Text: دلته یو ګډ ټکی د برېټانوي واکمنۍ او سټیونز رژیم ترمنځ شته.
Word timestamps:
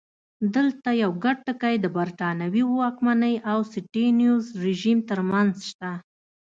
دلته 0.55 0.89
یو 1.03 1.11
ګډ 1.23 1.37
ټکی 1.47 1.75
د 1.79 1.85
برېټانوي 1.95 2.63
واکمنۍ 2.79 3.35
او 3.51 3.59
سټیونز 3.71 4.45
رژیم 4.65 4.99
ترمنځ 5.09 5.53
شته. 5.69 5.91